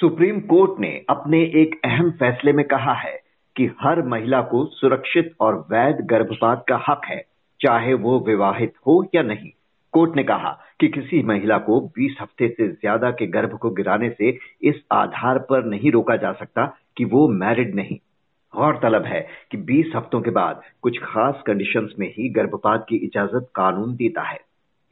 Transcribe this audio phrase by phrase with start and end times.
[0.00, 3.12] Supreme court ने अपने एक अहम फैसले में कहा है
[3.56, 7.24] कि हर महिला को सुरक्षित और वैध गर्भपात का हक है,
[7.60, 9.50] चाहे वो विवाहित हो या नहीं।
[9.92, 10.50] कोर्ट ने कहा
[10.80, 14.30] कि किसी महिला को 20 हफ़्ते से ज़्यादा के गर्भ को गिराने से
[14.62, 17.98] इस आधार पर नहीं रोका जा सकता कि वो मैरिड नहीं।
[18.54, 23.50] गौरतलब है कि 20 हफ्तों के बाद कुछ खास कंडीशंस में ही गर्भपात की इजाज़त
[23.54, 24.38] कानून देता है।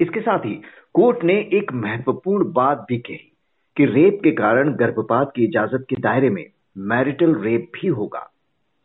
[0.01, 0.55] इसके साथ ही
[0.95, 3.33] कोर्ट ने एक महत्वपूर्ण बात भी कही।
[3.79, 6.47] कि रेप के कारण गर्भपात की इजाज़त के दायरे में
[6.79, 8.31] मैरिटल रेप भी होगा।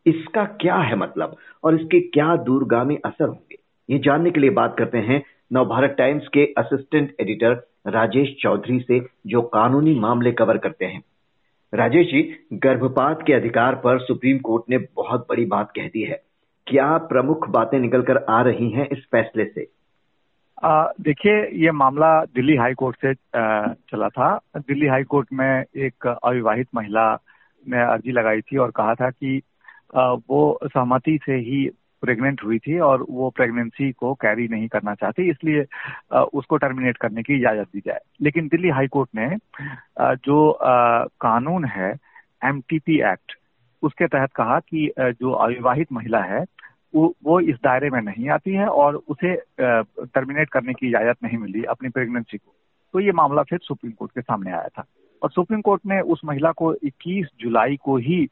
[0.06, 1.36] इसका क्या है मतलब?
[1.64, 3.56] और इसके क्या दूरगामी असर होंगे?
[3.90, 5.22] ये जानने के लिए बात करते हैं
[5.52, 11.04] नवभारत टाइम्स के असिस्टेंट एडिटर राजेश चौधरी से, जो कानूनी मामले कवर करते हैं।
[11.74, 16.22] राजेश जी, गर्भपात के अधिकार पर सुप्रीम कोर्ट ने बहुत बड़ी बात कह दी है।
[16.66, 19.68] क्या प्रमुख बातें निकल कर आ रही हैं इस फैसले से?
[20.64, 26.68] देखिए, ये मामला दिल्ली हाई कोर्ट से चला था। दिल्ली हाई कोर्ट में एक अविवाहित
[26.74, 27.12] महिला
[27.66, 29.40] ने अर्जी लगाई थी और कहा था कि
[29.96, 31.68] वो सहमति से ही
[32.02, 35.64] प्रेग्नेंट हुई थी और वो प्रेगनेंसी को कैरी नहीं करना चाहती, इसलिए
[36.34, 39.28] उसको टर्मिनेट करने की इजाज़त दी जाए। लेकिन दिल्ली हाई कोर्ट ने
[40.00, 40.58] जो
[41.20, 41.94] कानून है
[42.44, 43.36] एमटीपी एक्ट
[43.82, 46.44] उसके तहत कहा कि जो अविवाहित महिला है
[46.96, 51.62] वो इस दायरे में नहीं आती है और उसे टर्मिनेट करने की इजाज़त नहीं मिली
[51.64, 52.54] अपनी प्रेगनेंसी को।
[52.92, 54.84] तो ये मामला फिर सुप्रीम कोर्ट के सामने आया था।
[55.22, 58.26] और सुप्रीम कोर्ट ने उस महिला को 21 जुलाई को ही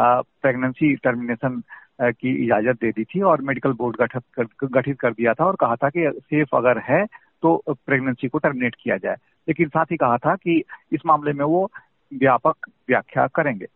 [0.00, 1.62] प्रेगनेंसी टर्मिनेशन
[2.02, 5.56] की इजाज़त दे दी थी और मेडिकल बोर्ड गठित कर, गठित कर दिया था और
[5.56, 7.04] कहा था कि सेफ़ अगर है
[7.42, 9.16] तो प्रेगनेंसी को टर्मिनेट किया जाए।
[9.48, 11.70] लेकिन साथ ही कहा था कि इस मामले में वो
[12.14, 13.66] व्यापक व्याख्या करेंगे।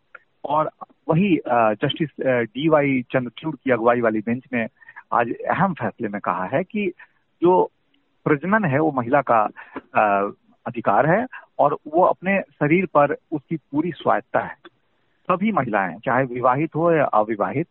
[0.45, 0.69] और
[1.09, 2.09] वही जस्टिस
[2.53, 4.67] डी वाई चंद्रचूड़ की अगुवाई वाली बेंच ने
[5.13, 6.91] आज अहम फैसले में कहा है कि
[7.41, 7.71] जो
[8.25, 9.41] प्रजनन है वो महिला का
[10.67, 11.25] अधिकार है
[11.59, 14.55] और वो अपने शरीर पर उसकी पूरी स्वायत्ता है।
[15.31, 17.67] सभी महिलाएँ, चाहे विवाहित हो या अविवाहित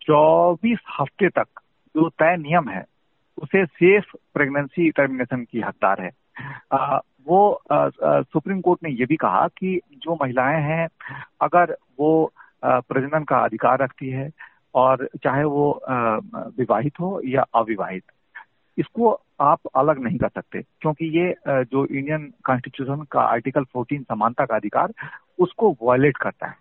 [0.00, 1.46] 24 हफ़्ते तक
[1.96, 2.84] जो तय नियम है,
[3.42, 6.10] उसे सेफ़ प्रेगनेंसी टर्मिनेशन की हकदार है।
[7.30, 10.88] आ, वो सुप्रीम कोर्ट ने ये भी कहा कि जो महिलाएँ हैं
[11.40, 12.32] अगर वो
[12.64, 14.30] प्रजनन का अधिकार रखती है
[14.74, 15.80] और चाहे वो
[16.58, 18.02] विवाहित हो या अविवाहित
[18.78, 24.44] इसको आप अलग नहीं कर सकते। क्योंकि ये जो इंडियन कॉन्स्टिट्यूशन का आर्टिकल 14 समानता
[24.44, 24.92] का अधिकार
[25.38, 26.54] उसको वायलेट करता है।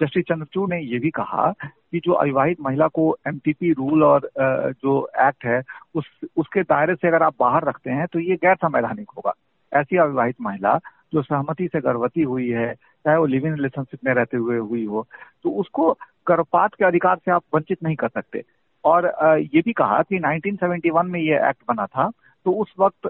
[0.00, 5.10] जस्टिस चंद्रचूड़ ने ये भी कहा कि जो अविवाहित महिला को एमटीपी रूल और जो
[5.20, 5.62] एक्ट है
[5.94, 6.04] उस
[6.36, 9.32] उसके दायरे से अगर आप बाहर रखते हैं तो ये गैर संवैधानिक होगा।
[9.76, 10.78] ऐसी अविवाहित महिला
[11.12, 15.06] जो सहमति से गर्भवती हुई है, चाहे वो लिविंग रिलेशनशिप में रहते हुए हुई हो
[15.44, 15.90] तो उसको
[16.26, 18.42] गर्भपात के अधिकार से आप वंचित नहीं कर सकते।
[18.84, 19.06] और
[19.54, 22.10] ये भी कहा कि 1971 में ये एक्ट बना था
[22.46, 23.06] तो उस वक्त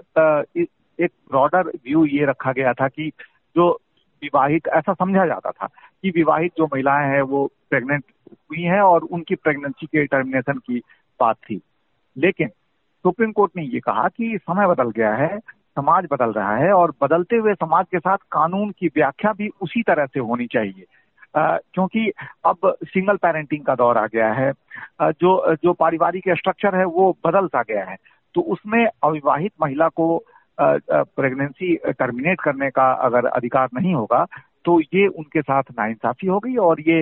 [0.57, 3.11] एक ब्रॉडर व्यू ये रखा गया था कि
[3.55, 3.69] जो
[4.21, 5.67] विवाहित, ऐसा समझा जाता था
[6.03, 10.79] कि विवाहित जो महिलाएँ हैं, वो प्रेग्नेंट हुई हैं और उनकी प्रेगनेंसी के टर्मिनेशन की
[11.19, 11.61] बात थी।
[12.17, 15.37] लेकिन सुप्रीम कोर्ट ने ये कहा कि समय बदल गया है
[15.77, 19.81] समाज बदल रहा है और बदलते हुए समाज के साथ कानून की व्याख्या भी उसी
[19.83, 20.85] तरह से होनी चाहिए।
[21.35, 22.11] क्योंकि
[22.45, 24.51] अब सिंगल पेरेंटिंग का दौर आ गया है।
[25.03, 27.97] जो जो पारिवारिक स्ट्रक्चर है वो बदलता गया है।
[28.35, 30.17] तो उसमें अविवाहित महिला को
[30.59, 34.25] प्रेगनेंसी टर्मिनेट करने का अगर अधिकार नहीं होगा
[34.65, 36.99] तो ये उनके साथ नाइंसाफी होगी और ये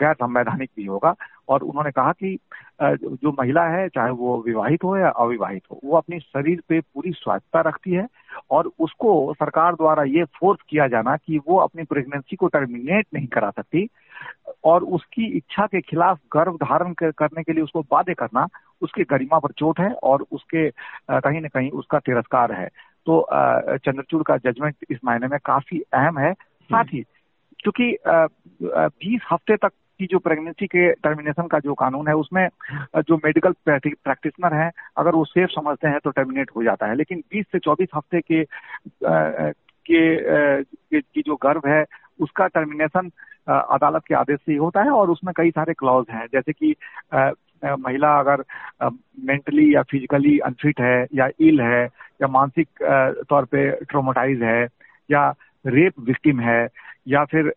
[0.00, 1.14] गैर संवैधानिक भी होगा।
[1.48, 2.36] और उन्होंने कहा कि
[2.82, 7.12] जो महिला है चाहे वो विवाहित हो या अविवाहित हो वो अपने शरीर पे पूरी
[7.12, 8.06] स्वायत्ता रखती है
[8.50, 13.26] और उसको सरकार द्वारा ये फोर्स किया जाना कि वो अपनी प्रेगनेंसी को टर्मिनेट नहीं
[13.26, 13.86] करा सकती
[14.64, 18.46] और उसकी इच्छा के खिलाफ गर्भ धारण करने के लिए उसको बाध्य करना
[18.82, 20.68] उसके गरिमा पर चोट है और उसके
[21.10, 22.68] कहीं ना कहीं उसका तिरस्कार है।
[23.06, 27.02] तो चंद्रचूड़ का जजमेंट इस मायने में काफ़ी अहम है। साथ ही
[27.60, 27.96] क्योंकि
[28.62, 32.48] बीस हफ़्ते तक की जो प्रेगनेंसी के टर्मिनेशन का जो कानून है, उसमें
[32.96, 37.22] जो मेडिकल प्रैक्टिशनर हैं, अगर वो सेफ़ समझते हैं तो टर्मिनेट हो जाता है। लेकिन
[37.32, 38.44] 20 से 24 हफ़्ते के
[39.90, 41.84] के की जो गर्भ है,
[42.20, 43.10] उसका टर्मिनेशन
[43.48, 46.74] अदालत के आदेश से ही होता है और उसमें कई सारे क्लॉज हैं। जैसे कि
[47.64, 48.42] महिला अगर
[49.24, 51.84] मेंटली या फिजिकली अनफिट है या इल है
[52.22, 52.68] या मानसिक
[53.28, 54.68] तौर पे ट्रोमोटाइज है
[55.10, 55.34] या
[55.66, 56.68] रेप विक्टिम है
[57.08, 57.52] या फिर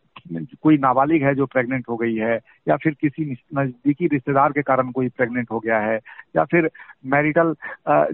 [0.63, 2.35] कोई नाबालिग है जो प्रेग्नेंट हो गई है
[2.67, 3.25] या फिर किसी
[3.55, 5.95] नजदीकी रिश्तेदार के कारण कोई प्रेग्नेंट हो गया है
[6.35, 6.69] या फिर
[7.05, 7.53] मैरिटल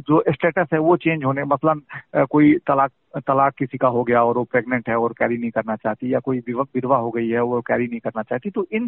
[0.02, 1.82] जो स्टेटस है वो चेंज होने मतलब
[2.32, 2.92] कोई तलाक
[3.28, 6.20] तलाक किसी का हो गया और वो प्रेग्नेंट है और कैरी नहीं करना चाहती या
[6.20, 8.88] कोई विधवा हो गई है वो कैरी नहीं करना चाहती तो इन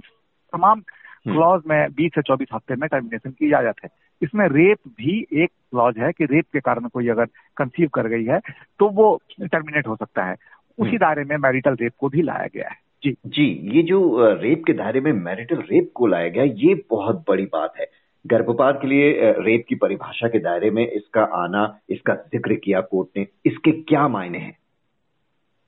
[0.53, 0.83] तमाम
[1.23, 3.89] क्लॉज हम्म। में 20 से 24 हफ़्ते में टर्मिनेशन की इजाज़त है
[4.21, 7.25] इसमें रेप भी एक क्लॉज है कि रेप के कारण कोई अगर
[7.57, 8.39] कंसीव कर गई है
[8.79, 12.47] तो वो टर्मिनेट हो सकता है उसी हम्म। दायरे में मैरिटल रेप को भी लाया
[12.53, 13.99] गया है जी जी ये जो
[14.41, 17.85] रेप के दायरे में मैरिटल रेप को लाया गया ये बहुत बड़ी बात है।
[18.25, 23.09] गर्भपात के लिए रेप की परिभाषा के दायरे में इसका आना इसका ज़िक्र किया कोर्ट
[23.17, 24.57] ने इसके क्या मायने हैं?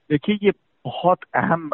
[0.10, 0.52] देखिए ये
[0.86, 1.70] बहुत अहम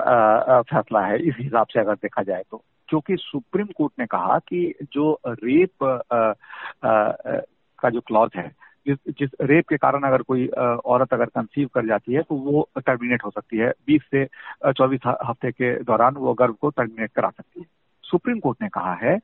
[0.69, 4.73] फैसला है इस हिसाब से अगर देखा जाए तो। क्योंकि सुप्रीम कोर्ट ने कहा कि
[4.93, 7.41] जो रेप आ, आ, आ,
[7.79, 8.51] का जो क्लॉज है
[8.87, 10.47] जिस जिस रेप के कारण अगर कोई
[10.85, 14.25] औरत अगर कंसीव कर जाती है तो वो टर्मिनेट हो सकती है। 20 से
[14.71, 17.65] 24 हफ़्ते के दौरान वो गर्भ को टर्मिनेट करा सकती है।
[18.03, 19.17] सुप्रीम कोर्ट ने कहा है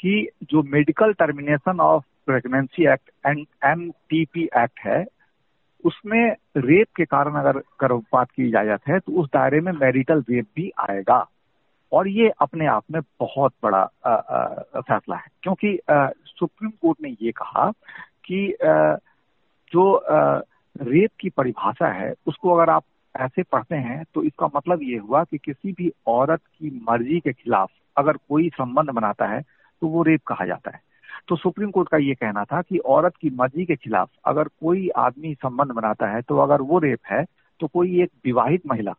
[0.00, 5.04] कि जो medical termination of pregnancy act and M act है
[5.84, 10.46] उसमें रेप के कारण अगर गर्भपात की इजाज़त है तो उस दायरे में मैरिटल रेप
[10.56, 11.26] भी आएगा।
[11.92, 14.46] और ये अपने आप में बहुत बड़ा आ, आ,
[14.80, 17.70] फैसला है। क्योंकि आ, सुप्रीम कोर्ट ने ये कहा
[18.30, 18.56] कि
[19.72, 22.84] जो रेप की परिभाषा है, उसको अगर आप
[23.14, 27.32] ऐसे पढ़ते हैं तो इसका मतलब ये हुआ कि किसी भी औरत की मर्ज़ी के
[27.32, 29.40] खिलाफ अगर कोई संबंध बनाता है
[29.82, 30.80] तो वो रेप कहा जाता है।
[31.28, 34.88] तो सुप्रीम कोर्ट का ये कहना था कि औरत की मर्ज़ी के खिलाफ अगर कोई
[34.96, 37.24] आदमी संबंध बनाता है तो अगर वो रेप है
[37.60, 38.92] तो कोई एक विवाहित महिला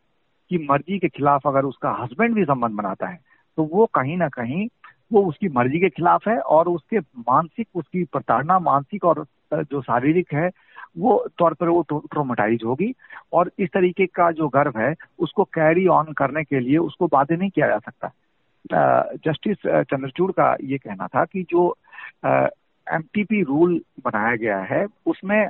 [0.50, 3.18] की मर्ज़ी के खिलाफ अगर उसका हस्बैंड भी संबंध बनाता है
[3.56, 4.66] तो वो कहीं ना कहीं
[5.12, 9.24] वो उसकी मर्ज़ी के खिलाफ है और उसके मानसिक, उसकी प्रताड़ना मानसिक और
[9.54, 10.50] जो शारीरिक है,
[10.98, 12.92] वो तौर पर वो ट्रोमेटाइज होगी।
[13.32, 17.36] और इस तरीके का जो गर्भ है, उसको कैरी ऑन करने के लिए उसको बाध्य
[17.36, 18.12] नहीं किया जा सकता।
[19.26, 21.76] जस्टिस चंद्रचूड़ का ये कहना था कि जो
[22.24, 25.48] एमटीपी रूल बनाया गया है, उसमें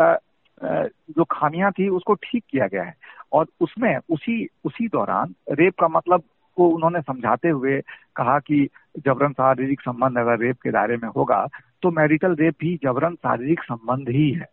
[0.00, 2.94] जो खामियाँ थी, उसको ठीक किया गया है।
[3.32, 6.22] और उसमें उसी उसी दौरान रेप का मतलब
[6.56, 7.80] को उन्होंने समझाते हुए
[8.16, 8.68] कहा कि
[9.04, 11.46] जबरन शारीरिक संबंध अगर रेप के दायरे में होगा
[11.82, 14.46] तो मैरिटल रेप भी जबरन शारीरिक संबंध ही है।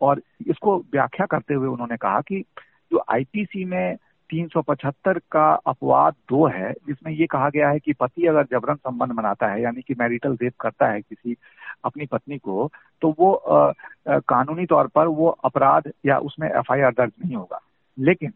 [0.00, 2.44] और इसको व्याख्या करते हुए उन्होंने कहा कि
[2.92, 3.96] जो आईपीसी में
[4.32, 9.12] 375 का अपवाद दो है जिसमें ये कहा गया है कि पति अगर जबरन संबंध
[9.12, 11.36] बनाता है यानी कि मैरिटल रेप करता है किसी
[11.84, 12.70] अपनी पत्नी को
[13.02, 13.72] तो वो आ,
[14.10, 17.60] आ, कानूनी तौर पर वो अपराध या उसमें एफआईआर दर्ज नहीं होगा।
[17.98, 18.32] लेकिन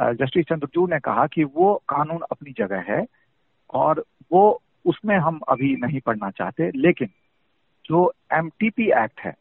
[0.00, 3.06] जस्टिस चंद्रचूड़ ने कहा कि वो कानून अपनी जगह है
[3.70, 7.08] और वो उसमें हम अभी नहीं पढ़ना चाहते लेकिन
[7.84, 9.34] जो एमटीपी एक्ट है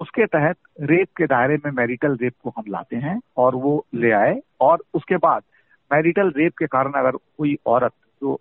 [0.00, 4.10] उसके तहत रेप के दायरे में मैरिटल रेप को हम लाते हैं और वो ले
[4.10, 5.42] आए और उसके बाद
[5.92, 8.36] मैरिटल रेप के कारण अगर कोई औरत जो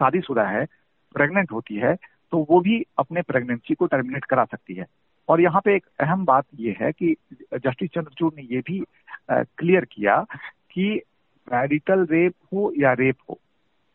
[0.00, 0.66] शादीशुदा है
[1.14, 1.94] प्रेग्नेंट होती है
[2.30, 4.86] तो वो भी अपने प्रेगनेंसी को टर्मिनेट करा सकती है।
[5.28, 7.16] और यहाँ पे एक अहम बात ये है कि
[7.54, 8.84] जस्टिस चंद्रचूड़ ने ये भी
[9.32, 10.24] क्लियर किया
[10.70, 11.00] कि
[11.48, 13.38] मैरिटल रेप हो या रेप हो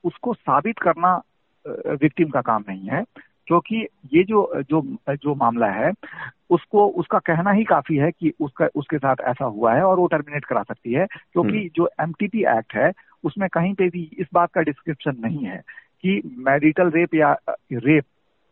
[0.03, 1.15] उसको साबित करना
[1.65, 3.03] विक्टिम का काम नहीं है
[3.47, 4.81] क्योंकि ये जो जो
[5.15, 5.91] जो मामला है
[6.49, 10.07] उसको उसका कहना ही काफ़ी है कि उसका उसके साथ ऐसा हुआ है और वो
[10.07, 12.91] टर्मिनेट करा सकती है क्योंकि हम्म। जो एमटीपी एक्ट है
[13.23, 15.61] उसमें कहीं पे भी इस बात का डिस्क्रिप्शन नहीं है
[16.03, 17.35] कि मैरिटल रेप या
[17.73, 18.03] रेप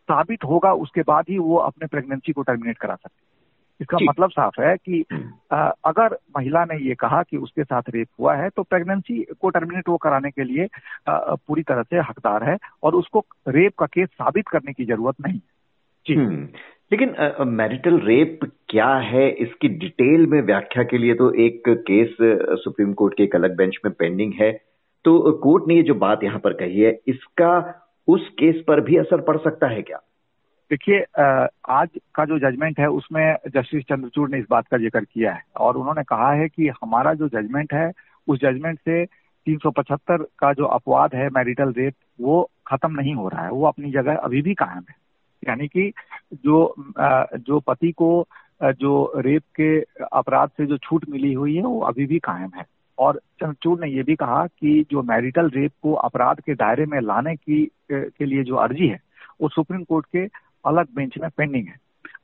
[0.08, 3.33] साबित होगा उसके बाद ही वो अपने प्रेगनेंसी को टर्मिनेट करा सकती है
[3.80, 7.82] इसका मतलब साफ़ है कि हम्म। आ, अगर महिला ने ये कहा कि उसके साथ
[7.90, 10.68] रेप हुआ है तो प्रेगनेंसी को टर्मिनेट वो कराने के लिए
[11.08, 15.14] आ, पूरी तरह से हकदार है और उसको रेप का केस साबित करने की ज़रूरत
[15.26, 15.40] नहीं।
[16.06, 16.48] जी। हम्म।
[16.92, 17.14] लेकिन
[17.48, 19.28] मैरिटल रेप क्या है?
[19.30, 22.16] इसकी डिटेल में व्याख्या के लिए तो एक केस
[22.64, 24.52] सुप्रीम कोर्ट के एक अलग बेंच में पेंडिंग है।
[25.04, 27.52] तो कोर्ट ने ये जो बात यहाँ पर कही है इसका
[28.08, 29.98] उस केस पर भी असर पड़ सकता है क्या?
[30.70, 31.00] देखिए
[31.70, 35.42] आज का जो जजमेंट है, उसमें जस्टिस चंद्रचूड़ ने इस बात का ज़िक्र किया है
[35.56, 37.90] और उन्होंने कहा है कि हमारा जो जजमेंट है,
[38.28, 39.04] उस जजमेंट से
[39.46, 43.90] 375 का जो अपवाद है मैरिटल रेप वो खत्म नहीं हो रहा है। वो अपनी
[43.92, 44.96] जगह अभी भी कायम है।
[45.42, 45.92] यानी कि
[46.44, 46.74] जो
[47.38, 48.26] जो पति को
[48.62, 49.78] जो रेप के
[50.12, 52.64] अपराध से जो छूट मिली हुई है, वो अभी भी कायम है।
[52.98, 57.00] और चंद्रचूड़ ने ये भी कहा कि जो मैरिटल रेप को अपराध के दायरे में
[57.00, 58.98] लाने की के लिए जो अर्जी है,
[59.40, 60.26] वो सुप्रीम कोर्ट के
[60.64, 61.76] अलग बेंच में पेंडिंग है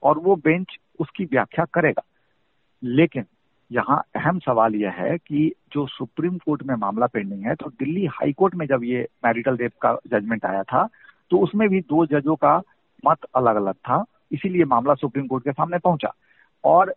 [0.03, 2.03] और वो बेंच उसकी व्याख्या करेगा।
[2.83, 3.25] लेकिन
[3.71, 8.07] यहाँ अहम सवाल यह है कि जो सुप्रीम कोर्ट में मामला पेंडिंग है तो दिल्ली
[8.07, 10.89] हाई कोर्ट में जब ये मैरिटल रेप का जजमेंट आया था
[11.31, 12.57] तो उसमें भी दो जजों का
[13.05, 16.13] मत अलग अलग था, इसीलिए मामला सुप्रीम कोर्ट के सामने पहुँचा।
[16.65, 16.95] और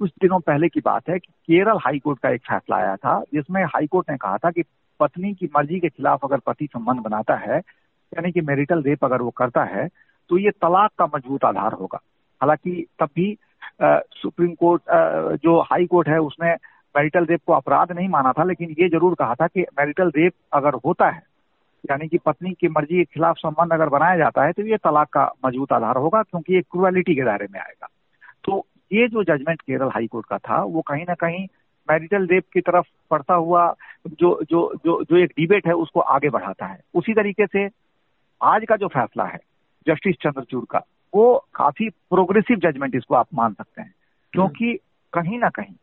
[0.00, 3.20] कुछ दिनों पहले की बात है कि केरल हाई कोर्ट का एक फैसला आया था,
[3.34, 4.62] जिसमें हाई कोर्ट ने कहा था कि
[5.00, 7.58] पत्नी की मर्ज़ी के खिलाफ अगर पति संबंध बनाता है,
[8.12, 9.88] यानी कि मैरिटल रेप अगर वो करता है
[10.30, 12.00] तो ये तलाक का मज़बूत आधार होगा।
[12.40, 13.36] हालाँकि तब भी
[13.82, 14.82] सुप्रीम कोर्ट
[15.42, 16.52] जो हाई कोर्ट है, उसने
[16.94, 20.32] मैरिटल रेप को अपराध नहीं माना था, लेकिन ये ज़रूर कहा था कि मैरिटल रेप
[20.52, 21.22] अगर होता है,
[21.84, 25.08] यानी कि पत्नी की मर्ज़ी के खिलाफ संबंध अगर बनाया जाता है तो ये तलाक
[25.08, 27.88] का मज़बूत आधार होगा, क्योंकि ये क्रुअलिटी के दायरे में आएगा।
[28.44, 31.46] तो ये जो जजमेंट केरल हाई कोर्ट का था, वो कहीं ना कहीं
[31.88, 33.74] मैरिटल रेप की तरफ़ पड़ता हुआ
[34.08, 37.68] जो जो जो जो एक डिबेट है, उसको आगे बढ़ाता है। उसी तरीके से
[38.40, 39.38] आज का जो फैसला है
[39.86, 40.82] जस्टिस चंद्रचूड़ का
[41.12, 43.94] वो काफ़ी प्रोग्रेसिव जजमेंट इसको आप मान सकते हैं।
[44.32, 44.74] क्योंकि
[45.12, 45.74] कहीं ना कहीं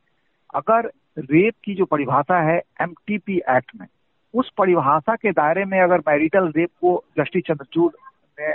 [0.56, 3.88] अगर रेप की जो परिभाषा है एमटीपी एक्ट में
[4.34, 7.92] उस परिभाषा के दायरे में अगर मैरिटल रेप को जस्टिस चंद्रचूड़
[8.39, 8.51] ने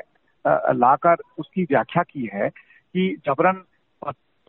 [0.75, 3.62] लाकर उसकी व्याख्या की है कि जबरन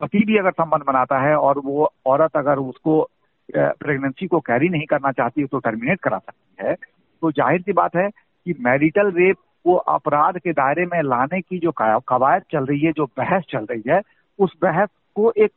[0.02, 3.02] पति भी अगर संबंध बनाता है और वो औरत अगर उसको
[3.50, 7.96] प्रेगनेंसी को कैरी नहीं करना चाहती तो टर्मिनेट करा सकती है। तो ज़ाहिर सी बात
[7.96, 12.80] है कि मैरिटल रेप को अपराध के दायरे में लाने की जो कवायद चल रही
[12.80, 14.02] है, जो बहस चल रही है,
[14.40, 15.52] उस बहस को एक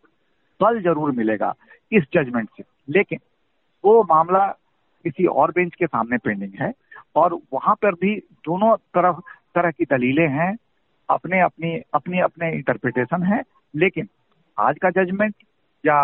[0.60, 1.54] बल ज़रूर मिलेगा
[1.92, 3.18] इस जजमेंट से। लेकिन
[3.84, 4.46] वो मामला
[5.04, 6.72] किसी और बेंच के सामने पेंडिंग है
[7.16, 9.20] और वहाँ पर भी दोनों तरफ़
[9.54, 10.56] तरह की दलीलें हैं,
[11.08, 13.42] अपने, अपनी, अपने अपने इंटरप्रिटेशन है,
[13.74, 14.08] लेकिन
[14.58, 15.34] आज का जजमेंट
[15.86, 15.96] या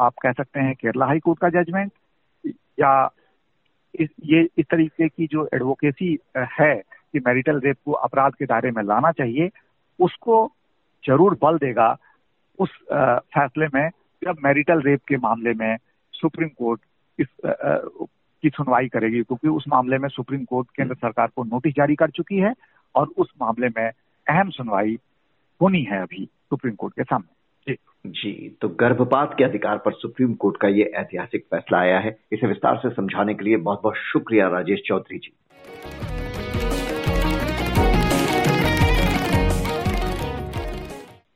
[0.00, 1.92] आप कह सकते हैं केरला हाई कोर्ट का जजमेंट
[2.80, 3.10] या
[3.94, 6.74] इस, ये, इस तरीके की जो एडवोकेसी है
[7.14, 9.50] कि मैरिटल रेप को अपराध के दायरे में लाना चाहिए,
[9.98, 10.46] उसको
[11.04, 11.96] ज़रूर बल देगा
[12.58, 13.88] उस फैसले में
[14.22, 15.76] जब मैरिटल रेप के मामले में
[16.14, 16.80] सुप्रीम कोर्ट
[17.18, 21.94] इस की सुनवाई करेगी, क्योंकि उस मामले में सुप्रीम कोर्ट केंद्र सरकार को नोटिस जारी
[21.94, 22.52] कर चुकी है
[22.94, 24.98] और उस मामले में अहम सुनवाई
[25.60, 27.76] होनी है अभी सुप्रीम कोर्ट के सामने। जी।
[28.12, 32.46] जी तो गर्भपात के अधिकार पर सुप्रीम कोर्ट का ये ऐतिहासिक फैसला आया है। इसे
[32.46, 35.32] विस्तार से समझाने के लिए बहुत बहुत शुक्रिया राजेश चौधरी जी।